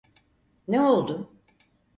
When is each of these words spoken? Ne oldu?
Ne 0.67 0.81
oldu? 0.81 1.29